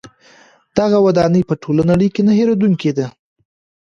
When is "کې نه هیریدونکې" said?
2.13-2.91